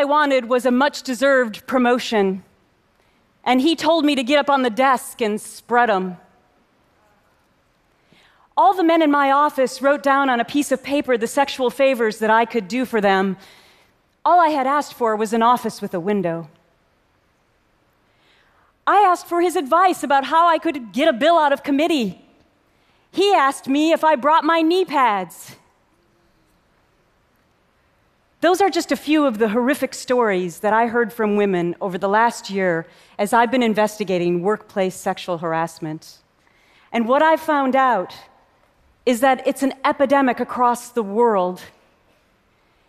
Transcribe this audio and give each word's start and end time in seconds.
I 0.00 0.04
wanted 0.04 0.46
was 0.46 0.64
a 0.64 0.70
much 0.70 1.02
deserved 1.02 1.66
promotion. 1.66 2.42
And 3.44 3.60
he 3.60 3.76
told 3.76 4.06
me 4.06 4.14
to 4.14 4.22
get 4.22 4.38
up 4.38 4.48
on 4.48 4.62
the 4.62 4.70
desk 4.70 5.20
and 5.20 5.38
spread 5.38 5.90
them. 5.90 6.16
All 8.56 8.72
the 8.72 8.82
men 8.82 9.02
in 9.02 9.10
my 9.10 9.30
office 9.30 9.82
wrote 9.82 10.02
down 10.02 10.30
on 10.30 10.40
a 10.40 10.44
piece 10.44 10.72
of 10.72 10.82
paper 10.82 11.18
the 11.18 11.26
sexual 11.26 11.68
favors 11.68 12.18
that 12.20 12.30
I 12.30 12.46
could 12.46 12.66
do 12.66 12.86
for 12.86 13.02
them. 13.02 13.36
All 14.24 14.40
I 14.40 14.48
had 14.48 14.66
asked 14.66 14.94
for 14.94 15.14
was 15.16 15.34
an 15.34 15.42
office 15.42 15.82
with 15.82 15.92
a 15.92 16.00
window. 16.00 16.48
I 18.86 19.00
asked 19.00 19.26
for 19.26 19.42
his 19.42 19.54
advice 19.54 20.02
about 20.02 20.24
how 20.24 20.48
I 20.48 20.56
could 20.56 20.94
get 20.94 21.08
a 21.08 21.12
bill 21.12 21.38
out 21.38 21.52
of 21.52 21.62
committee. 21.62 22.24
He 23.12 23.34
asked 23.34 23.68
me 23.68 23.92
if 23.92 24.02
I 24.02 24.16
brought 24.16 24.44
my 24.44 24.62
knee 24.62 24.86
pads. 24.86 25.56
Those 28.40 28.62
are 28.62 28.70
just 28.70 28.90
a 28.90 28.96
few 28.96 29.26
of 29.26 29.38
the 29.38 29.50
horrific 29.50 29.92
stories 29.92 30.60
that 30.60 30.72
I 30.72 30.86
heard 30.86 31.12
from 31.12 31.36
women 31.36 31.76
over 31.80 31.98
the 31.98 32.08
last 32.08 32.48
year 32.48 32.86
as 33.18 33.34
I've 33.34 33.50
been 33.50 33.62
investigating 33.62 34.42
workplace 34.42 34.94
sexual 34.94 35.38
harassment. 35.38 36.18
And 36.90 37.06
what 37.06 37.22
I've 37.22 37.40
found 37.40 37.76
out 37.76 38.14
is 39.04 39.20
that 39.20 39.46
it's 39.46 39.62
an 39.62 39.74
epidemic 39.84 40.40
across 40.40 40.88
the 40.88 41.02
world. 41.02 41.60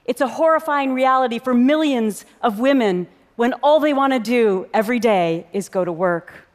It's 0.05 0.21
a 0.21 0.27
horrifying 0.27 0.93
reality 0.93 1.37
for 1.37 1.53
millions 1.53 2.25
of 2.41 2.59
women 2.59 3.07
when 3.35 3.53
all 3.55 3.81
they 3.81 3.93
want 3.93 4.13
to 4.13 4.19
do 4.19 4.67
every 4.73 4.99
day 4.99 5.47
is 5.51 5.67
go 5.67 5.83
to 5.83 5.91
work. 5.91 6.47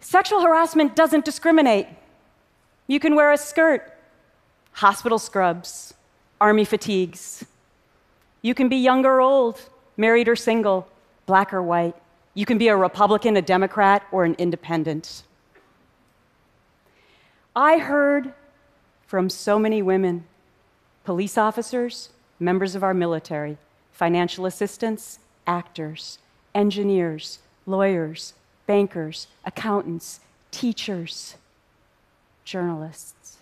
Sexual 0.00 0.42
harassment 0.42 0.96
doesn't 0.96 1.24
discriminate. 1.24 1.86
You 2.88 2.98
can 2.98 3.14
wear 3.14 3.32
a 3.32 3.38
skirt, 3.38 3.96
hospital 4.72 5.18
scrubs, 5.18 5.94
army 6.40 6.64
fatigues. 6.64 7.44
You 8.42 8.54
can 8.54 8.68
be 8.68 8.76
young 8.76 9.04
or 9.06 9.20
old, 9.20 9.60
married 9.96 10.28
or 10.28 10.36
single, 10.36 10.88
black 11.26 11.52
or 11.52 11.62
white. 11.62 11.94
You 12.34 12.44
can 12.44 12.58
be 12.58 12.68
a 12.68 12.76
Republican, 12.76 13.36
a 13.36 13.42
Democrat, 13.42 14.04
or 14.12 14.24
an 14.24 14.34
independent. 14.38 15.22
I 17.56 17.78
heard 17.78 18.34
from 19.06 19.30
so 19.30 19.58
many 19.58 19.80
women 19.80 20.24
police 21.04 21.38
officers, 21.38 22.08
members 22.40 22.74
of 22.74 22.82
our 22.82 22.94
military, 22.94 23.58
financial 23.92 24.46
assistants, 24.46 25.20
actors, 25.46 26.18
engineers, 26.54 27.38
lawyers, 27.66 28.34
bankers, 28.66 29.28
accountants, 29.44 30.20
teachers, 30.50 31.36
journalists. 32.44 33.38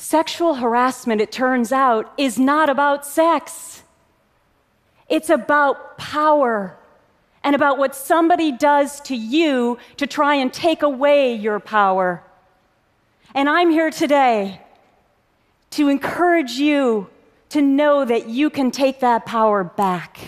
Sexual 0.00 0.54
harassment, 0.54 1.20
it 1.20 1.30
turns 1.30 1.72
out, 1.72 2.10
is 2.16 2.38
not 2.38 2.70
about 2.70 3.04
sex. 3.04 3.82
It's 5.10 5.28
about 5.28 5.98
power 5.98 6.78
and 7.44 7.54
about 7.54 7.76
what 7.76 7.94
somebody 7.94 8.50
does 8.50 8.98
to 9.02 9.14
you 9.14 9.76
to 9.98 10.06
try 10.06 10.36
and 10.36 10.50
take 10.50 10.82
away 10.82 11.34
your 11.34 11.60
power. 11.60 12.24
And 13.34 13.46
I'm 13.46 13.68
here 13.68 13.90
today 13.90 14.62
to 15.72 15.90
encourage 15.90 16.52
you 16.52 17.10
to 17.50 17.60
know 17.60 18.06
that 18.06 18.26
you 18.26 18.48
can 18.48 18.70
take 18.70 19.00
that 19.00 19.26
power 19.26 19.62
back. 19.62 20.18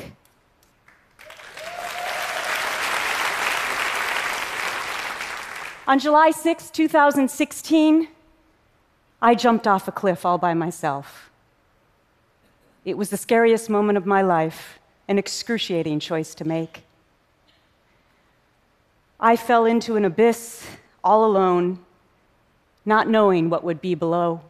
On 5.86 5.98
July 5.98 6.30
6, 6.30 6.70
2016, 6.70 8.08
I 9.24 9.36
jumped 9.36 9.68
off 9.68 9.86
a 9.86 9.92
cliff 9.92 10.26
all 10.26 10.36
by 10.36 10.52
myself. 10.52 11.30
It 12.84 12.98
was 12.98 13.10
the 13.10 13.16
scariest 13.16 13.70
moment 13.70 13.96
of 13.96 14.05
my 14.05 14.20
life, 14.20 14.80
an 15.06 15.16
excruciating 15.16 16.00
choice 16.00 16.34
to 16.34 16.44
make. 16.44 16.83
I 19.20 19.36
fell 19.36 19.64
into 19.64 19.94
an 19.94 20.05
abyss 20.05 20.66
all 21.05 21.24
alone, 21.24 21.78
not 22.84 23.08
knowing 23.08 23.48
what 23.48 23.62
would 23.62 23.80
be 23.80 23.94
below. 23.94 24.40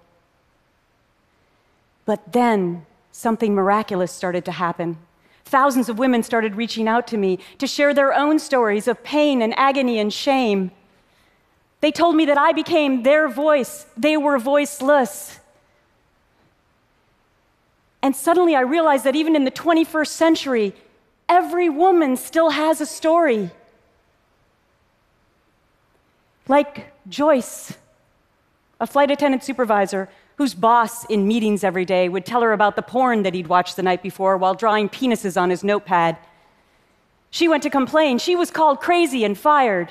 But 2.06 2.32
then 2.32 2.86
something 3.12 3.54
miraculous 3.54 4.10
started 4.10 4.46
to 4.46 4.52
happen. 4.52 4.96
Thousands 5.44 5.90
of 5.90 5.98
women 5.98 6.22
started 6.22 6.56
reaching 6.56 6.88
out 6.88 7.06
to 7.08 7.18
me 7.18 7.38
to 7.58 7.66
share 7.66 7.92
their 7.92 8.14
own 8.14 8.38
stories 8.38 8.88
of 8.88 9.04
pain 9.04 9.42
and 9.42 9.52
agony 9.58 9.98
and 9.98 10.10
shame. 10.10 10.70
They 11.82 11.90
told 11.90 12.14
me 12.14 12.26
that 12.26 12.38
I 12.38 12.52
became 12.52 13.02
their 13.02 13.28
voice, 13.28 13.86
they 13.96 14.16
were 14.16 14.38
voiceless. 14.38 15.40
And 18.00 18.16
suddenly 18.16 18.56
I 18.56 18.60
realized 18.60 19.04
that 19.04 19.14
even 19.14 19.36
in 19.36 19.44
the 19.44 19.50
21st 19.50 20.08
century, 20.08 20.74
every 21.28 21.68
woman 21.68 22.16
still 22.16 22.50
has 22.50 22.80
a 22.80 22.86
story. 22.86 23.50
Like 26.48 26.92
Joyce, 27.08 27.74
a 28.80 28.86
flight 28.86 29.10
attendant 29.10 29.44
supervisor 29.44 30.08
whose 30.36 30.54
boss 30.54 31.04
in 31.06 31.26
meetings 31.28 31.62
every 31.62 31.84
day 31.84 32.08
would 32.08 32.24
tell 32.24 32.42
her 32.42 32.52
about 32.52 32.76
the 32.76 32.82
porn 32.82 33.22
that 33.24 33.34
he'd 33.34 33.46
watched 33.48 33.76
the 33.76 33.82
night 33.82 34.02
before 34.02 34.36
while 34.36 34.54
drawing 34.54 34.88
penises 34.88 35.40
on 35.40 35.50
his 35.50 35.62
notepad. 35.62 36.16
She 37.30 37.48
went 37.48 37.62
to 37.64 37.70
complain. 37.70 38.18
She 38.18 38.36
was 38.36 38.50
called 38.50 38.80
crazy 38.80 39.24
and 39.24 39.36
fired. 39.36 39.90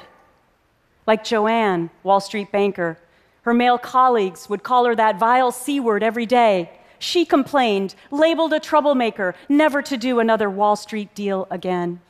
Like 1.07 1.23
Joanne, 1.23 1.89
Wall 2.03 2.19
Street 2.19 2.51
banker, 2.51 2.97
her 3.43 3.53
male 3.53 3.77
colleagues 3.77 4.49
would 4.49 4.63
call 4.63 4.85
her 4.85 4.95
that 4.95 5.17
vile 5.17 5.51
C 5.51 5.79
word 5.79 6.03
every 6.03 6.25
day. 6.25 6.69
She 6.99 7.25
complained, 7.25 7.95
labeled 8.11 8.53
a 8.53 8.59
troublemaker, 8.59 9.33
never 9.49 9.81
to 9.81 9.97
do 9.97 10.19
another 10.19 10.49
Wall 10.49 10.75
Street 10.75 11.15
deal 11.15 11.47
again. 11.49 12.01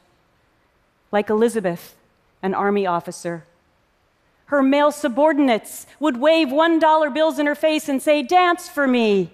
Like 1.12 1.30
Elizabeth, 1.30 1.96
an 2.44 2.54
Army 2.54 2.86
officer 2.86 3.46
her 4.52 4.62
male 4.62 4.92
subordinates 4.92 5.88
would 6.02 6.18
wave 6.18 6.50
$1 6.50 7.14
bills 7.14 7.40
in 7.40 7.46
her 7.46 7.56
face 7.56 7.88
and 7.88 8.02
say, 8.02 8.22
Dance 8.22 8.68
for 8.68 8.86
me. 8.86 9.32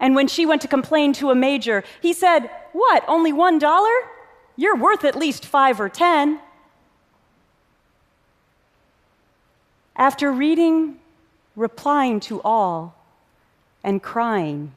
And 0.00 0.14
when 0.14 0.28
she 0.28 0.46
went 0.46 0.62
to 0.62 0.68
complain 0.68 1.12
to 1.14 1.30
a 1.30 1.34
major, 1.34 1.84
he 2.00 2.14
said, 2.14 2.50
What, 2.72 3.04
only 3.06 3.34
$1? 3.34 4.00
You're 4.56 4.76
worth 4.76 5.04
at 5.04 5.14
least 5.14 5.44
five 5.44 5.78
or 5.78 5.90
10. 5.90 6.40
After 10.00 10.32
reading, 10.32 10.96
replying 11.54 12.20
to 12.20 12.40
all, 12.40 12.94
and 13.84 14.02
crying 14.02 14.72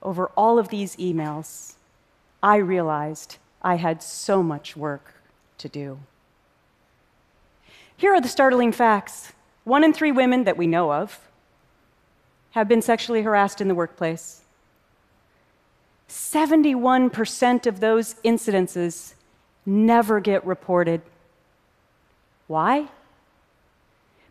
over 0.00 0.28
all 0.36 0.60
of 0.60 0.68
these 0.68 0.94
emails, 0.94 1.74
I 2.40 2.58
realized 2.58 3.38
I 3.62 3.74
had 3.74 4.04
so 4.04 4.44
much 4.44 4.76
work 4.76 5.14
to 5.58 5.68
do. 5.68 5.98
Here 7.96 8.14
are 8.14 8.20
the 8.20 8.28
startling 8.28 8.70
facts 8.70 9.32
one 9.64 9.82
in 9.82 9.92
three 9.92 10.12
women 10.12 10.44
that 10.44 10.56
we 10.56 10.68
know 10.68 10.92
of 10.92 11.18
have 12.52 12.68
been 12.68 12.82
sexually 12.82 13.22
harassed 13.22 13.60
in 13.60 13.66
the 13.66 13.74
workplace. 13.74 14.42
71% 16.08 17.66
of 17.66 17.80
those 17.80 18.14
incidences 18.24 19.14
never 19.66 20.20
get 20.20 20.46
reported. 20.46 21.02
Why? 22.46 22.86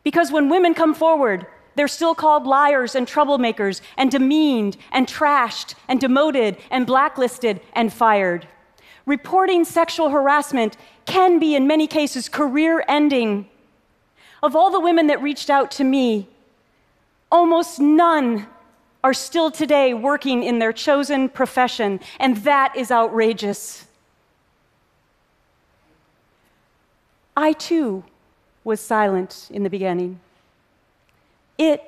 Because 0.06 0.32
when 0.32 0.50
women 0.50 0.76
come 0.76 0.94
forward, 0.94 1.48
they're 1.74 1.88
still 1.88 2.14
called 2.14 2.46
liars 2.46 2.94
and 2.94 3.08
troublemakers 3.08 3.82
and 3.98 4.12
demeaned 4.12 4.78
and 4.92 5.08
trashed 5.08 5.74
and 5.88 6.00
demoted 6.00 6.58
and 6.70 6.86
blacklisted 6.86 7.60
and 7.74 7.92
fired. 7.92 8.48
Reporting 9.08 9.66
sexual 9.66 10.10
harassment 10.10 10.78
can 11.06 11.40
be, 11.40 11.56
in 11.56 11.66
many 11.66 11.88
cases, 11.88 12.30
career 12.30 12.86
ending. 12.88 13.50
Of 14.44 14.56
all 14.56 14.70
the 14.70 14.80
women 14.80 15.08
that 15.08 15.24
reached 15.24 15.50
out 15.50 15.72
to 15.72 15.84
me, 15.84 16.30
almost 17.32 17.80
none 17.80 18.46
are 19.04 19.14
still 19.14 19.50
today 19.50 19.96
working 19.96 20.44
in 20.44 20.60
their 20.60 20.74
chosen 20.74 21.30
profession, 21.30 22.00
and 22.20 22.38
that 22.38 22.76
is 22.78 22.92
outrageous. 22.92 23.88
I 27.36 27.54
too 27.54 28.04
was 28.66 28.82
silent 28.82 29.48
in 29.52 29.64
the 29.64 29.70
beginning. 29.70 30.20
It 31.58 31.82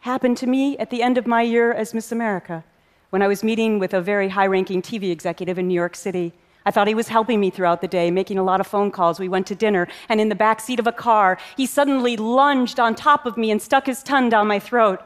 happened 0.00 0.36
to 0.38 0.46
me 0.46 0.76
at 0.78 0.90
the 0.90 1.02
end 1.02 1.18
of 1.18 1.26
my 1.26 1.42
year 1.42 1.72
as 1.72 1.94
Miss 1.94 2.10
America 2.10 2.64
when 3.10 3.22
I 3.22 3.28
was 3.28 3.44
meeting 3.44 3.78
with 3.78 3.94
a 3.94 4.00
very 4.00 4.30
high 4.30 4.46
ranking 4.46 4.82
TV 4.82 5.10
executive 5.10 5.58
in 5.58 5.68
New 5.68 5.74
York 5.74 5.94
City. 5.94 6.32
I 6.66 6.70
thought 6.70 6.88
he 6.88 6.94
was 6.94 7.08
helping 7.08 7.40
me 7.40 7.50
throughout 7.50 7.80
the 7.80 7.88
day, 7.88 8.10
making 8.10 8.38
a 8.38 8.42
lot 8.42 8.60
of 8.60 8.66
phone 8.66 8.90
calls. 8.90 9.18
We 9.18 9.28
went 9.28 9.46
to 9.46 9.54
dinner, 9.54 9.88
and 10.08 10.20
in 10.20 10.28
the 10.28 10.34
back 10.34 10.60
seat 10.60 10.78
of 10.78 10.86
a 10.86 10.92
car, 10.92 11.38
he 11.56 11.64
suddenly 11.64 12.16
lunged 12.16 12.78
on 12.78 12.94
top 12.94 13.24
of 13.24 13.36
me 13.36 13.50
and 13.50 13.62
stuck 13.62 13.86
his 13.86 14.02
tongue 14.02 14.28
down 14.28 14.46
my 14.46 14.58
throat. 14.58 15.00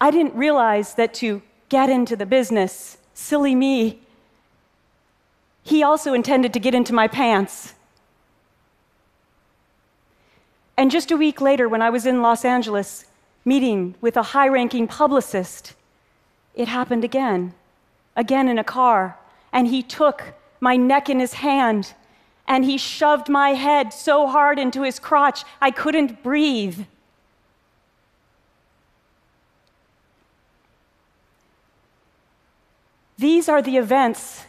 I 0.00 0.10
didn't 0.10 0.34
realize 0.34 0.94
that 0.94 1.12
to 1.14 1.42
get 1.68 1.90
into 1.90 2.16
the 2.16 2.24
business, 2.24 2.96
silly 3.12 3.54
me, 3.54 4.00
he 5.62 5.82
also 5.82 6.12
intended 6.12 6.52
to 6.52 6.60
get 6.60 6.74
into 6.74 6.92
my 6.92 7.08
pants. 7.08 7.74
And 10.76 10.90
just 10.90 11.10
a 11.10 11.16
week 11.16 11.40
later, 11.40 11.68
when 11.68 11.82
I 11.82 11.90
was 11.90 12.06
in 12.06 12.22
Los 12.22 12.44
Angeles, 12.44 13.04
meeting 13.44 13.94
with 14.00 14.16
a 14.16 14.22
high 14.22 14.48
ranking 14.48 14.86
publicist, 14.86 15.74
it 16.54 16.68
happened 16.68 17.04
again, 17.04 17.54
again 18.16 18.48
in 18.48 18.58
a 18.58 18.64
car. 18.64 19.18
And 19.52 19.68
he 19.68 19.82
took 19.82 20.34
my 20.60 20.76
neck 20.76 21.08
in 21.08 21.20
his 21.20 21.34
hand 21.34 21.94
and 22.46 22.64
he 22.64 22.78
shoved 22.78 23.28
my 23.28 23.50
head 23.50 23.92
so 23.92 24.26
hard 24.26 24.58
into 24.58 24.82
his 24.82 24.98
crotch 24.98 25.44
I 25.60 25.70
couldn't 25.70 26.22
breathe. 26.22 26.84
These 33.18 33.48
are 33.48 33.62
the 33.62 33.76
events 33.76 34.46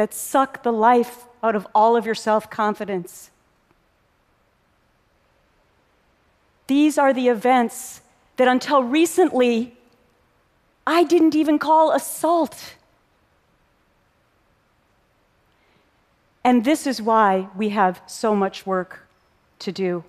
that 0.00 0.14
suck 0.14 0.62
the 0.62 0.72
life 0.72 1.26
out 1.42 1.54
of 1.54 1.66
all 1.74 1.94
of 1.94 2.06
your 2.06 2.14
self 2.14 2.48
confidence. 2.48 3.28
These 6.68 6.96
are 6.96 7.12
the 7.12 7.28
events 7.28 8.00
that 8.38 8.48
until 8.48 8.82
recently 8.82 9.76
I 10.86 11.04
didn't 11.04 11.34
even 11.34 11.58
call 11.58 11.92
assault. 11.92 12.76
And 16.42 16.64
this 16.64 16.86
is 16.86 17.02
why 17.02 17.48
we 17.54 17.68
have 17.68 18.00
so 18.06 18.34
much 18.34 18.64
work 18.64 19.06
to 19.58 19.70
do. 19.70 20.02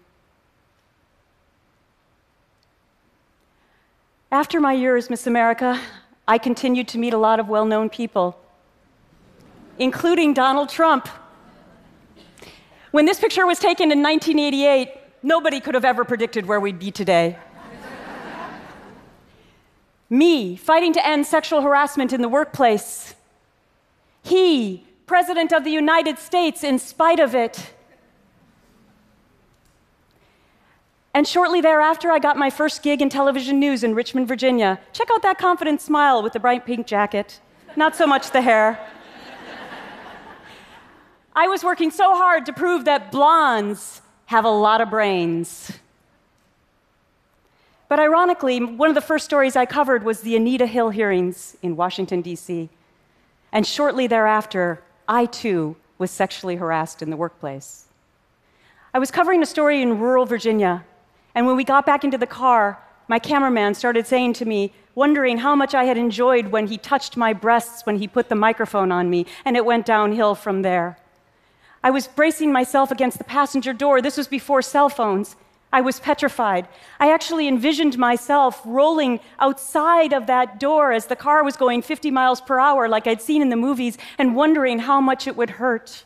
After 4.32 4.62
my 4.62 4.72
year 4.72 4.96
as 4.96 5.10
Miss 5.10 5.28
America, 5.28 5.82
I 6.26 6.38
continued 6.38 6.88
to 6.88 6.98
meet 6.98 7.12
a 7.12 7.18
lot 7.18 7.42
of 7.42 7.50
well 7.50 7.66
known 7.66 7.90
people, 7.90 8.38
including 9.77 10.33
Donald 10.33 10.69
Trump. 10.69 11.07
When 12.91 13.06
this 13.06 13.19
picture 13.19 13.45
was 13.45 13.59
taken 13.59 13.91
in 13.91 14.03
1988, 14.03 14.89
nobody 15.23 15.59
could 15.59 15.75
have 15.75 15.85
ever 15.85 16.03
predicted 16.03 16.45
where 16.45 16.59
we'd 16.59 16.79
be 16.79 16.91
today. 16.91 17.38
Me, 20.09 20.57
fighting 20.57 20.91
to 20.91 21.07
end 21.07 21.25
sexual 21.25 21.62
harassment 21.62 22.12
in 22.12 22.21
the 22.21 22.27
workplace. 22.27 23.15
He, 24.23 24.85
President 25.06 25.53
of 25.53 25.63
the 25.63 25.71
United 25.71 26.19
States, 26.19 26.65
in 26.65 26.79
spite 26.79 27.19
of 27.19 27.33
it. 27.33 27.73
And 31.13 31.27
shortly 31.27 31.62
thereafter, 31.62 32.12
I 32.12 32.19
got 32.19 32.38
my 32.38 32.50
first 32.50 32.83
gig 32.83 33.01
in 33.01 33.09
television 33.09 33.59
news 33.59 33.83
in 33.83 33.95
Richmond, 33.95 34.27
Virginia. 34.27 34.79
Check 34.94 35.09
out 35.13 35.21
that 35.21 35.38
confident 35.38 35.81
smile 35.81 36.21
with 36.21 36.33
the 36.33 36.39
bright 36.39 36.65
pink 36.65 36.88
jacket. 36.88 37.39
Not 37.75 37.95
so 37.95 38.06
much 38.06 38.31
the 38.31 38.41
hair. 38.41 38.79
I 41.36 41.48
was 41.48 41.63
working 41.63 41.92
so 41.92 42.16
hard 42.16 42.45
to 42.48 42.54
prove 42.54 42.86
that 42.86 43.12
blondes 43.12 44.01
have 44.25 44.45
a 44.45 44.50
lot 44.50 44.81
of 44.81 44.89
brains. 44.89 45.72
But 47.88 48.00
ironically, 48.00 48.63
one 48.63 48.89
of 48.89 48.95
the 48.95 49.01
first 49.01 49.25
stories 49.25 49.56
I 49.56 49.66
covered 49.66 50.04
was 50.04 50.22
the 50.22 50.36
Anita 50.36 50.66
Hill 50.66 50.89
hearings 50.89 51.57
in 51.62 51.75
Washington, 51.75 52.22
D.C. 52.22 52.69
And 53.51 53.68
shortly 53.68 54.07
thereafter, 54.07 54.81
I 55.07 55.25
too 55.25 55.75
was 55.98 56.12
sexually 56.12 56.56
harassed 56.56 57.01
in 57.01 57.10
the 57.10 57.18
workplace. 57.18 57.86
I 58.94 59.00
was 59.00 59.12
covering 59.12 59.42
a 59.42 59.45
story 59.45 59.81
in 59.81 60.00
rural 60.00 60.25
Virginia 60.25 60.86
and 61.33 61.45
when 61.45 61.56
we 61.56 61.63
got 61.63 61.86
back 61.86 62.04
into 62.04 62.18
the 62.18 62.28
car, 62.28 62.80
my 63.07 63.19
cameraman 63.19 63.74
started 63.74 64.07
saying 64.07 64.33
to 64.33 64.45
me, 64.45 64.74
wondering 64.95 65.38
how 65.38 65.56
much 65.56 65.74
I 65.74 65.86
had 65.86 65.98
enjoyed 65.98 66.48
when 66.48 66.68
he 66.68 66.78
touched 66.78 67.16
my 67.16 67.33
breasts 67.33 67.86
when 67.86 67.98
he 67.98 68.07
put 68.07 68.30
the 68.30 68.36
microphone 68.36 68.92
on 68.92 69.10
me, 69.10 69.25
and 69.45 69.56
it 69.56 69.66
went 69.66 69.86
downhill 69.86 70.36
from 70.36 70.62
there. 70.62 70.98
I 71.83 71.89
was 71.89 72.07
bracing 72.07 72.51
myself 72.51 72.92
against 72.92 73.18
the 73.18 73.24
passenger 73.24 73.74
door. 73.74 74.01
This 74.01 74.18
was 74.18 74.28
before 74.28 74.62
cell 74.62 74.89
phones. 74.89 75.36
I 75.74 75.81
was 75.81 76.00
petrified. 76.00 76.68
I 77.00 77.12
actually 77.12 77.48
envisioned 77.48 77.98
myself 77.98 78.62
rolling 78.66 79.19
outside 79.39 80.13
of 80.13 80.28
that 80.28 80.60
door 80.60 80.92
as 80.92 81.07
the 81.07 81.16
car 81.16 81.44
was 81.44 81.56
going 81.56 81.81
50 81.81 82.12
miles 82.12 82.42
per 82.42 82.60
hour, 82.60 82.89
like 82.89 83.07
I'd 83.07 83.22
seen 83.22 83.42
in 83.42 83.50
the 83.50 83.56
movies, 83.56 83.98
and 84.18 84.36
wondering 84.36 84.80
how 84.80 85.00
much 85.00 85.28
it 85.28 85.38
would 85.38 85.51
hurt. 85.51 86.04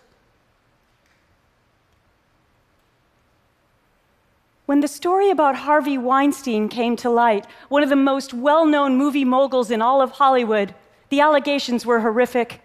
When 4.67 4.79
the 4.79 4.87
story 4.87 5.29
about 5.29 5.57
Harvey 5.57 5.97
Weinstein 5.97 6.69
came 6.69 6.95
to 6.97 7.09
light, 7.09 7.45
one 7.69 7.83
of 7.83 7.89
the 7.89 7.95
most 7.95 8.33
well 8.33 8.65
known 8.65 8.97
movie 8.97 9.25
moguls 9.25 9.69
in 9.71 9.81
all 9.81 10.01
of 10.01 10.11
Hollywood, 10.11 10.73
the 11.09 11.21
allegations 11.21 11.85
were 11.85 11.99
horrific. 11.99 12.61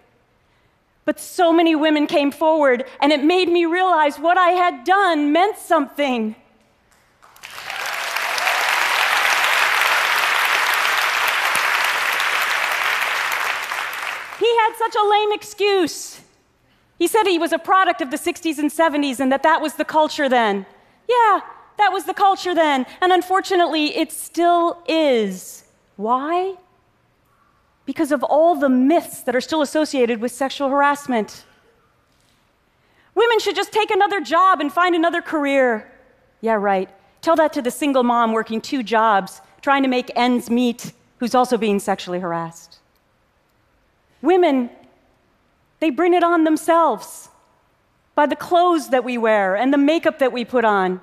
But 1.10 1.18
so 1.18 1.52
many 1.52 1.74
women 1.74 2.06
came 2.06 2.30
forward, 2.30 2.84
and 3.00 3.10
it 3.10 3.24
made 3.24 3.48
me 3.48 3.66
realize 3.66 4.16
what 4.20 4.38
I 4.38 4.50
had 4.50 4.84
done 4.84 5.32
meant 5.32 5.58
something. 5.58 6.36
He 14.38 14.56
had 14.58 14.74
such 14.78 14.94
a 14.94 15.04
lame 15.08 15.32
excuse. 15.32 16.20
He 17.00 17.08
said 17.08 17.26
he 17.26 17.40
was 17.40 17.52
a 17.52 17.58
product 17.58 18.00
of 18.00 18.12
the 18.12 18.16
60s 18.16 18.58
and 18.58 18.70
70s 18.70 19.18
and 19.18 19.32
that 19.32 19.42
that 19.42 19.60
was 19.60 19.74
the 19.74 19.84
culture 19.84 20.28
then. 20.28 20.64
Yeah, 21.08 21.40
that 21.78 21.90
was 21.92 22.04
the 22.04 22.14
culture 22.14 22.54
then, 22.54 22.86
and 23.00 23.12
unfortunately, 23.12 23.96
it 23.96 24.12
still 24.12 24.84
is. 24.86 25.64
Why? 25.96 26.54
Because 27.90 28.12
of 28.12 28.22
all 28.22 28.54
the 28.54 28.68
myths 28.68 29.22
that 29.22 29.34
are 29.34 29.40
still 29.40 29.62
associated 29.62 30.20
with 30.20 30.30
sexual 30.30 30.68
harassment. 30.68 31.44
Women 33.16 33.40
should 33.40 33.56
just 33.56 33.72
take 33.72 33.90
another 33.90 34.20
job 34.20 34.60
and 34.60 34.72
find 34.72 34.94
another 34.94 35.20
career. 35.20 35.90
Yeah, 36.40 36.54
right. 36.54 36.88
Tell 37.20 37.34
that 37.34 37.52
to 37.54 37.60
the 37.60 37.72
single 37.72 38.04
mom 38.04 38.32
working 38.32 38.60
two 38.60 38.84
jobs, 38.84 39.40
trying 39.60 39.82
to 39.82 39.88
make 39.88 40.08
ends 40.14 40.48
meet, 40.48 40.92
who's 41.18 41.34
also 41.34 41.58
being 41.58 41.80
sexually 41.80 42.20
harassed. 42.20 42.78
Women, 44.22 44.70
they 45.80 45.90
bring 45.90 46.14
it 46.14 46.22
on 46.22 46.44
themselves 46.44 47.28
by 48.14 48.26
the 48.26 48.36
clothes 48.36 48.90
that 48.90 49.02
we 49.02 49.18
wear 49.18 49.56
and 49.56 49.72
the 49.72 49.78
makeup 49.78 50.20
that 50.20 50.32
we 50.32 50.44
put 50.44 50.64
on. 50.64 51.00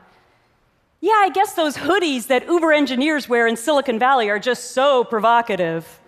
Yeah, 1.01 1.18
I 1.18 1.31
guess 1.33 1.54
those 1.54 1.75
hoodies 1.75 2.28
that 2.28 2.48
Uber 2.48 2.72
engineers 2.72 3.28
wear 3.28 3.45
in 3.45 3.57
Silicon 3.57 4.00
Valley 4.00 4.30
are 4.30 4.40
just 4.40 4.72
so 4.72 5.04
provocative. 5.04 6.00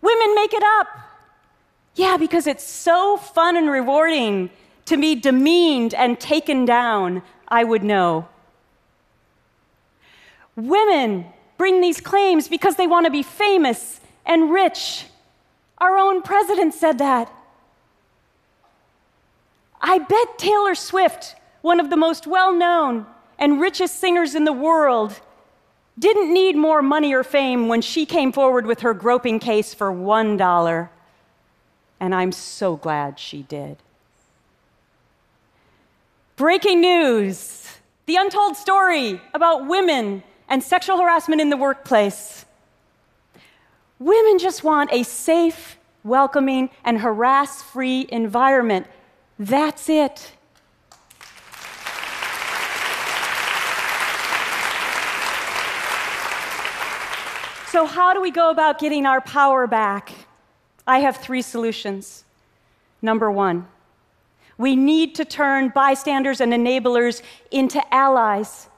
Women 0.00 0.34
make 0.34 0.52
it 0.52 0.62
up. 0.62 0.86
Yeah, 1.94 2.16
because 2.16 2.46
it's 2.46 2.64
so 2.64 3.16
fun 3.16 3.56
and 3.56 3.68
rewarding 3.70 4.50
to 4.86 4.96
be 4.96 5.14
demeaned 5.14 5.94
and 5.94 6.18
taken 6.18 6.64
down, 6.64 7.22
I 7.48 7.64
would 7.64 7.82
know. 7.82 8.28
Women 10.56 11.26
bring 11.56 11.80
these 11.80 12.00
claims 12.00 12.48
because 12.48 12.76
they 12.76 12.86
want 12.86 13.06
to 13.06 13.10
be 13.10 13.22
famous 13.22 14.00
and 14.24 14.50
rich. 14.50 15.06
Our 15.78 15.98
own 15.98 16.22
president 16.22 16.74
said 16.74 16.98
that. 16.98 17.32
I 19.80 19.98
bet 19.98 20.38
Taylor 20.38 20.74
Swift 20.74 21.36
one 21.62 21.80
of 21.80 21.90
the 21.90 21.96
most 21.96 22.26
well 22.26 22.52
known 22.52 23.06
and 23.38 23.60
richest 23.60 23.98
singers 24.00 24.34
in 24.34 24.44
the 24.44 24.52
world, 24.52 25.20
didn't 25.98 26.32
need 26.32 26.56
more 26.56 26.82
money 26.82 27.12
or 27.12 27.24
fame 27.24 27.68
when 27.68 27.82
she 27.82 28.06
came 28.06 28.32
forward 28.32 28.66
with 28.66 28.80
her 28.80 28.94
groping 28.94 29.38
case 29.38 29.74
for 29.74 29.92
$1. 29.92 30.88
And 32.00 32.14
I'm 32.14 32.32
so 32.32 32.76
glad 32.76 33.18
she 33.18 33.42
did. 33.42 33.78
Breaking 36.36 36.80
news 36.80 37.68
the 38.06 38.16
untold 38.16 38.56
story 38.56 39.20
about 39.34 39.66
women 39.66 40.22
and 40.48 40.62
sexual 40.62 40.98
harassment 40.98 41.42
in 41.42 41.50
the 41.50 41.58
workplace. 41.58 42.46
Women 43.98 44.38
just 44.38 44.64
want 44.64 44.90
a 44.92 45.02
safe, 45.02 45.76
welcoming, 46.04 46.70
and 46.84 47.00
harass 47.00 47.62
free 47.62 48.06
environment. 48.10 48.86
That's 49.38 49.90
it. 49.90 50.32
So, 57.70 57.84
how 57.84 58.14
do 58.14 58.22
we 58.22 58.30
go 58.30 58.48
about 58.48 58.78
getting 58.78 59.04
our 59.04 59.20
power 59.20 59.66
back? 59.66 60.12
I 60.86 61.00
have 61.00 61.18
three 61.18 61.42
solutions. 61.42 62.24
Number 63.02 63.30
one, 63.30 63.66
we 64.56 64.74
need 64.74 65.14
to 65.16 65.26
turn 65.26 65.68
bystanders 65.74 66.40
and 66.40 66.50
enablers 66.54 67.20
into 67.50 67.82
allies. 67.94 68.68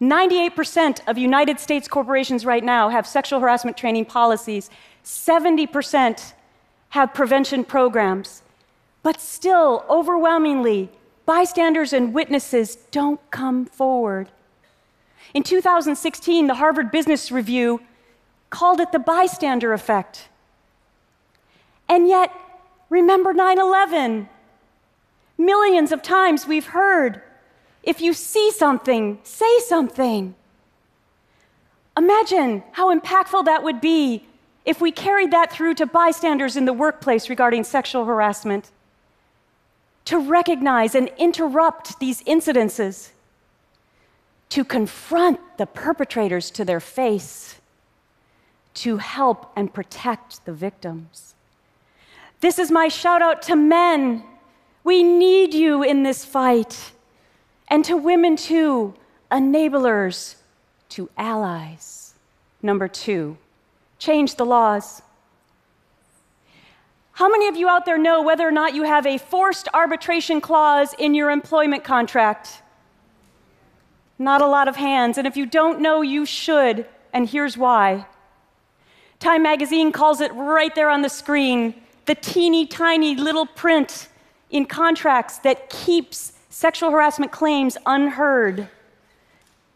98% 0.00 1.00
of 1.08 1.18
United 1.18 1.58
States 1.58 1.88
corporations 1.88 2.46
right 2.46 2.62
now 2.62 2.88
have 2.88 3.04
sexual 3.04 3.40
harassment 3.40 3.76
training 3.76 4.04
policies, 4.04 4.70
70% 5.04 6.32
have 6.90 7.12
prevention 7.12 7.64
programs. 7.64 8.42
But 9.02 9.20
still, 9.20 9.84
overwhelmingly, 9.90 10.88
bystanders 11.24 11.92
and 11.92 12.14
witnesses 12.14 12.76
don't 12.92 13.20
come 13.32 13.66
forward. 13.66 14.28
In 15.34 15.42
2016, 15.42 16.46
the 16.46 16.54
Harvard 16.54 16.92
Business 16.92 17.32
Review 17.32 17.80
called 18.50 18.80
it 18.80 18.92
the 18.92 18.98
bystander 18.98 19.72
effect. 19.72 20.28
And 21.88 22.08
yet, 22.08 22.32
remember 22.90 23.32
9 23.32 23.58
11. 23.58 24.28
Millions 25.38 25.92
of 25.92 26.02
times 26.02 26.46
we've 26.46 26.66
heard 26.66 27.22
if 27.86 28.00
you 28.00 28.12
see 28.12 28.50
something, 28.50 29.20
say 29.22 29.60
something. 29.60 30.34
Imagine 31.96 32.64
how 32.72 32.94
impactful 32.94 33.44
that 33.44 33.62
would 33.62 33.80
be 33.80 34.26
if 34.64 34.80
we 34.80 34.90
carried 34.90 35.30
that 35.30 35.52
through 35.52 35.74
to 35.74 35.86
bystanders 35.86 36.56
in 36.56 36.64
the 36.64 36.72
workplace 36.72 37.30
regarding 37.30 37.62
sexual 37.62 38.04
harassment. 38.04 38.72
To 40.06 40.18
recognize 40.18 40.94
and 40.96 41.10
interrupt 41.16 42.00
these 42.00 42.22
incidences, 42.24 43.10
to 44.50 44.64
confront 44.64 45.40
the 45.56 45.66
perpetrators 45.66 46.50
to 46.52 46.64
their 46.64 46.80
face, 46.80 47.60
to 48.76 48.98
help 48.98 49.52
and 49.56 49.72
protect 49.72 50.44
the 50.44 50.52
victims. 50.52 51.34
This 52.40 52.58
is 52.58 52.70
my 52.70 52.88
shout 52.88 53.22
out 53.22 53.42
to 53.42 53.56
men. 53.56 54.22
We 54.84 55.02
need 55.02 55.54
you 55.54 55.82
in 55.82 56.02
this 56.02 56.24
fight. 56.24 56.92
And 57.68 57.84
to 57.86 57.96
women, 57.96 58.36
too, 58.36 58.94
enablers 59.30 60.36
to 60.90 61.10
allies. 61.16 62.14
Number 62.62 62.86
two, 62.86 63.38
change 63.98 64.36
the 64.36 64.46
laws. 64.46 65.02
How 67.12 67.30
many 67.30 67.48
of 67.48 67.56
you 67.56 67.68
out 67.68 67.86
there 67.86 67.96
know 67.96 68.22
whether 68.22 68.46
or 68.46 68.52
not 68.52 68.74
you 68.74 68.82
have 68.82 69.06
a 69.06 69.16
forced 69.16 69.68
arbitration 69.72 70.40
clause 70.40 70.94
in 70.98 71.14
your 71.14 71.30
employment 71.30 71.82
contract? 71.82 72.60
Not 74.18 74.42
a 74.42 74.46
lot 74.46 74.68
of 74.68 74.76
hands. 74.76 75.16
And 75.16 75.26
if 75.26 75.36
you 75.36 75.46
don't 75.46 75.80
know, 75.80 76.02
you 76.02 76.26
should. 76.26 76.86
And 77.14 77.26
here's 77.26 77.56
why. 77.56 78.06
Time 79.18 79.42
magazine 79.42 79.92
calls 79.92 80.20
it 80.20 80.32
right 80.34 80.74
there 80.74 80.90
on 80.90 81.02
the 81.02 81.08
screen 81.08 81.74
the 82.06 82.14
teeny 82.14 82.66
tiny 82.66 83.16
little 83.16 83.46
print 83.46 84.08
in 84.50 84.64
contracts 84.64 85.38
that 85.38 85.68
keeps 85.68 86.32
sexual 86.48 86.90
harassment 86.90 87.32
claims 87.32 87.76
unheard. 87.84 88.68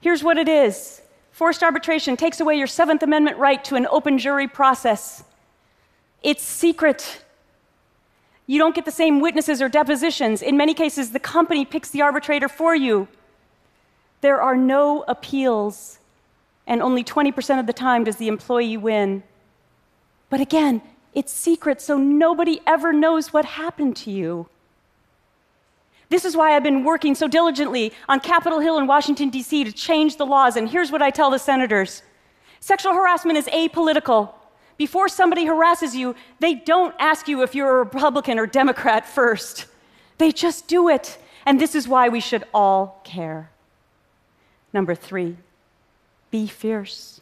Here's 0.00 0.23
what 0.23 0.38
it 0.38 0.49
is 0.49 1.02
forced 1.32 1.62
arbitration 1.62 2.16
takes 2.16 2.40
away 2.40 2.54
your 2.54 2.66
Seventh 2.66 3.02
Amendment 3.02 3.37
right 3.38 3.62
to 3.64 3.75
an 3.75 3.87
open 3.90 4.18
jury 4.18 4.47
process. 4.47 5.25
It's 6.23 6.42
secret. 6.42 7.25
You 8.47 8.59
don't 8.59 8.75
get 8.75 8.85
the 8.85 8.90
same 8.90 9.20
witnesses 9.20 9.62
or 9.62 9.68
depositions. 9.68 10.42
In 10.42 10.56
many 10.56 10.75
cases, 10.75 11.12
the 11.12 11.20
company 11.20 11.64
picks 11.64 11.90
the 11.90 12.02
arbitrator 12.02 12.49
for 12.49 12.75
you. 12.75 13.09
There 14.20 14.40
are 14.42 14.56
no 14.56 15.02
appeals, 15.09 15.99
and 16.66 16.82
only 16.82 17.02
20% 17.02 17.59
of 17.59 17.66
the 17.66 17.73
time 17.73 18.04
does 18.04 18.16
the 18.16 18.28
employee 18.28 18.76
win. 18.76 19.23
But 20.30 20.40
again, 20.40 20.80
it's 21.12 21.32
secret, 21.32 21.82
so 21.82 21.99
nobody 21.99 22.60
ever 22.66 22.92
knows 22.92 23.32
what 23.32 23.44
happened 23.44 23.96
to 23.96 24.10
you. 24.10 24.49
This 26.08 26.25
is 26.25 26.37
why 26.37 26.54
I've 26.56 26.62
been 26.62 26.84
working 26.84 27.14
so 27.14 27.28
diligently 27.28 27.92
on 28.08 28.20
Capitol 28.20 28.60
Hill 28.60 28.78
in 28.78 28.87
Washington, 28.87 29.28
D.C. 29.28 29.64
to 29.64 29.72
change 29.72 30.16
the 30.16 30.26
laws. 30.26 30.56
And 30.56 30.68
here's 30.68 30.90
what 30.90 31.02
I 31.02 31.10
tell 31.10 31.30
the 31.30 31.38
senators 31.38 32.02
sexual 32.60 32.94
harassment 32.94 33.38
is 33.38 33.46
apolitical. 33.46 34.34
Before 34.76 35.08
somebody 35.08 35.44
harasses 35.44 35.94
you, 35.94 36.14
they 36.38 36.54
don't 36.54 36.94
ask 36.99 37.28
you 37.28 37.42
if 37.42 37.54
you're 37.54 37.70
a 37.70 37.84
Republican 37.84 38.38
or 38.38 38.46
Democrat 38.46 39.06
first. 39.06 39.66
They 40.18 40.32
just 40.32 40.68
do 40.68 40.88
it. 40.88 41.18
And 41.44 41.60
this 41.60 41.75
is 41.75 41.87
why 41.87 42.08
we 42.08 42.20
should 42.20 42.44
all 42.54 43.00
care. 43.04 43.50
Number 44.72 44.94
three, 44.94 45.37
be 46.30 46.46
fierce. 46.46 47.20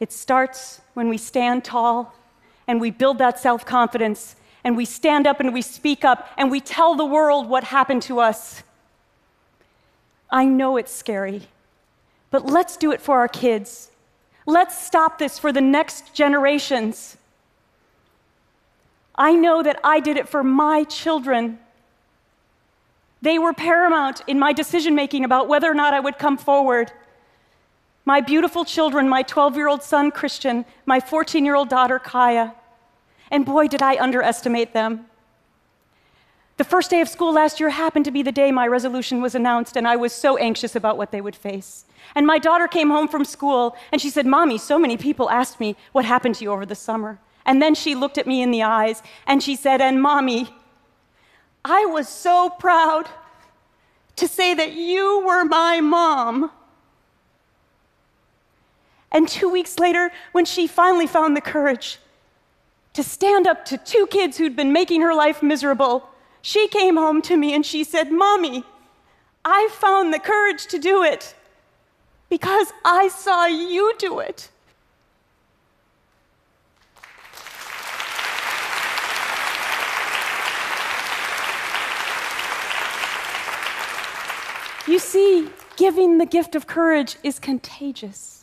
It 0.00 0.12
starts 0.12 0.80
when 0.94 1.08
we 1.08 1.18
stand 1.18 1.64
tall 1.64 2.14
and 2.72 2.80
we 2.80 2.90
build 2.90 3.18
that 3.18 3.38
self 3.38 3.66
confidence 3.66 4.34
and 4.64 4.78
we 4.78 4.86
stand 4.86 5.26
up 5.26 5.40
and 5.40 5.52
we 5.52 5.60
speak 5.60 6.06
up 6.06 6.26
and 6.38 6.50
we 6.50 6.58
tell 6.58 6.94
the 6.94 7.04
world 7.04 7.46
what 7.46 7.64
happened 7.64 8.00
to 8.00 8.18
us. 8.18 8.62
I 10.30 10.46
know 10.46 10.78
it's 10.78 10.90
scary, 10.90 11.42
but 12.30 12.46
let's 12.46 12.78
do 12.78 12.90
it 12.90 13.02
for 13.02 13.18
our 13.18 13.28
kids. 13.28 13.90
Let's 14.46 14.82
stop 14.82 15.18
this 15.18 15.38
for 15.38 15.52
the 15.52 15.60
next 15.60 16.14
generations. 16.14 17.18
I 19.16 19.34
know 19.34 19.62
that 19.62 19.78
I 19.84 20.00
did 20.00 20.16
it 20.16 20.26
for 20.26 20.42
my 20.42 20.84
children. 20.84 21.58
They 23.20 23.38
were 23.38 23.52
paramount 23.52 24.22
in 24.26 24.38
my 24.38 24.54
decision 24.54 24.94
making 24.94 25.26
about 25.26 25.46
whether 25.46 25.70
or 25.70 25.74
not 25.74 25.92
I 25.92 26.00
would 26.00 26.16
come 26.16 26.38
forward. 26.38 26.90
My 28.06 28.22
beautiful 28.22 28.64
children, 28.64 29.10
my 29.10 29.24
12 29.24 29.56
year 29.56 29.68
old 29.68 29.82
son, 29.82 30.10
Christian, 30.10 30.64
my 30.86 31.00
14 31.00 31.44
year 31.44 31.54
old 31.54 31.68
daughter, 31.68 31.98
Kaia. 31.98 32.54
And 33.32 33.46
boy, 33.46 33.66
did 33.66 33.80
I 33.80 33.96
underestimate 33.96 34.74
them. 34.74 35.06
The 36.58 36.64
first 36.64 36.90
day 36.90 37.00
of 37.00 37.08
school 37.08 37.32
last 37.32 37.58
year 37.58 37.70
happened 37.70 38.04
to 38.04 38.10
be 38.10 38.22
the 38.22 38.30
day 38.30 38.52
my 38.52 38.66
resolution 38.66 39.22
was 39.22 39.34
announced, 39.34 39.74
and 39.74 39.88
I 39.88 39.96
was 39.96 40.12
so 40.12 40.36
anxious 40.36 40.76
about 40.76 40.98
what 40.98 41.12
they 41.12 41.22
would 41.22 41.34
face. 41.34 41.86
And 42.14 42.26
my 42.26 42.38
daughter 42.38 42.68
came 42.68 42.90
home 42.90 43.08
from 43.08 43.24
school, 43.24 43.74
and 43.90 44.02
she 44.02 44.10
said, 44.10 44.26
Mommy, 44.26 44.58
so 44.58 44.78
many 44.78 44.98
people 44.98 45.30
asked 45.30 45.60
me 45.60 45.76
what 45.92 46.04
happened 46.04 46.34
to 46.36 46.44
you 46.44 46.52
over 46.52 46.66
the 46.66 46.74
summer. 46.74 47.18
And 47.46 47.60
then 47.62 47.74
she 47.74 47.94
looked 47.94 48.18
at 48.18 48.26
me 48.26 48.42
in 48.42 48.50
the 48.50 48.62
eyes, 48.62 49.02
and 49.26 49.42
she 49.42 49.56
said, 49.56 49.80
And 49.80 50.02
Mommy, 50.02 50.54
I 51.64 51.86
was 51.86 52.08
so 52.08 52.50
proud 52.50 53.08
to 54.16 54.28
say 54.28 54.52
that 54.52 54.74
you 54.74 55.24
were 55.24 55.44
my 55.46 55.80
mom. 55.80 56.50
And 59.10 59.26
two 59.26 59.48
weeks 59.48 59.78
later, 59.78 60.12
when 60.32 60.44
she 60.44 60.66
finally 60.66 61.06
found 61.06 61.34
the 61.34 61.40
courage 61.40 61.98
to 62.94 63.02
stand 63.02 63.46
up 63.46 63.64
to 63.66 63.78
two 63.78 64.06
kids 64.08 64.36
who'd 64.36 64.56
been 64.56 64.72
making 64.72 65.00
her 65.00 65.14
life 65.14 65.42
miserable, 65.42 66.08
she 66.42 66.68
came 66.68 66.96
home 66.96 67.22
to 67.22 67.36
me 67.36 67.54
and 67.54 67.64
she 67.64 67.84
said, 67.84 68.10
Mommy, 68.10 68.64
I 69.44 69.68
found 69.72 70.12
the 70.12 70.18
courage 70.18 70.66
to 70.66 70.78
do 70.78 71.02
it 71.02 71.34
because 72.28 72.72
I 72.84 73.08
saw 73.08 73.46
you 73.46 73.94
do 73.98 74.20
it. 74.20 74.50
You 84.86 84.98
see, 84.98 85.48
giving 85.76 86.18
the 86.18 86.26
gift 86.26 86.54
of 86.54 86.66
courage 86.66 87.16
is 87.22 87.38
contagious. 87.38 88.41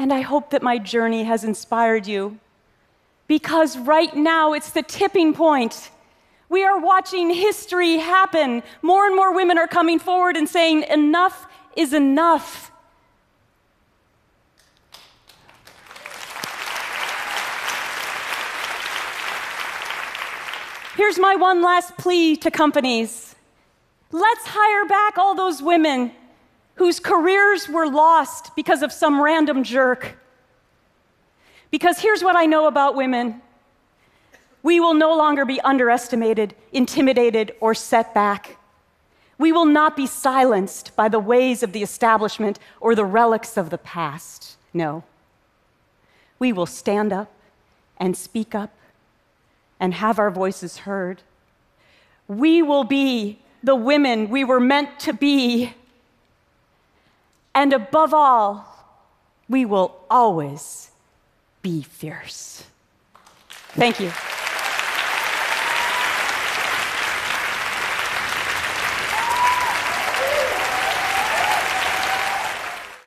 And 0.00 0.14
I 0.14 0.22
hope 0.22 0.48
that 0.52 0.62
my 0.62 0.78
journey 0.78 1.24
has 1.24 1.44
inspired 1.44 2.06
you. 2.06 2.38
Because 3.26 3.76
right 3.76 4.16
now 4.16 4.54
it's 4.54 4.70
the 4.70 4.82
tipping 4.82 5.34
point. 5.34 5.90
We 6.48 6.64
are 6.64 6.80
watching 6.80 7.28
history 7.28 7.98
happen. 7.98 8.62
More 8.80 9.04
and 9.06 9.14
more 9.14 9.34
women 9.34 9.58
are 9.58 9.68
coming 9.68 9.98
forward 9.98 10.38
and 10.38 10.48
saying, 10.48 10.84
enough 10.84 11.46
is 11.76 11.92
enough. 11.92 12.72
Here's 20.96 21.18
my 21.18 21.36
one 21.36 21.60
last 21.60 21.94
plea 21.98 22.36
to 22.36 22.50
companies 22.50 23.34
let's 24.12 24.46
hire 24.46 24.86
back 24.86 25.18
all 25.18 25.34
those 25.34 25.60
women 25.60 26.12
whose 26.80 26.98
careers 26.98 27.68
were 27.68 27.86
lost 27.86 28.56
because 28.56 28.82
of 28.82 28.90
some 28.90 29.20
random 29.20 29.62
jerk. 29.62 30.16
Because 31.70 31.98
here's 31.98 32.24
what 32.24 32.36
I 32.36 32.46
know 32.46 32.66
about 32.68 32.96
women 32.96 33.42
we 34.62 34.80
will 34.80 34.94
no 34.94 35.14
longer 35.14 35.44
be 35.44 35.60
underestimated, 35.60 36.54
intimidated, 36.72 37.54
or 37.60 37.74
set 37.74 38.14
back. 38.14 38.56
We 39.36 39.52
will 39.52 39.66
not 39.66 39.94
be 39.94 40.06
silenced 40.06 40.96
by 40.96 41.10
the 41.10 41.18
ways 41.18 41.62
of 41.62 41.72
the 41.72 41.82
establishment 41.82 42.58
or 42.80 42.94
the 42.94 43.04
relics 43.04 43.58
of 43.58 43.68
the 43.68 43.76
past. 43.76 44.56
No. 44.72 45.04
We 46.38 46.50
will 46.50 46.64
stand 46.64 47.12
up 47.12 47.30
and 47.98 48.16
speak 48.16 48.54
up 48.54 48.70
and 49.78 49.92
have 49.92 50.18
our 50.18 50.30
voices 50.30 50.78
heard. 50.78 51.20
We 52.26 52.62
will 52.62 52.84
be 52.84 53.38
the 53.62 53.76
women 53.76 54.30
we 54.30 54.44
were 54.44 54.60
meant 54.60 54.98
to 55.00 55.12
be 55.12 55.74
and 57.54 57.72
above 57.72 58.14
all, 58.14 58.66
we 59.48 59.64
will 59.64 60.04
always 60.08 60.90
be 61.62 61.82
fierce. 61.82 62.64
Thank 63.74 64.00
you. 64.00 64.10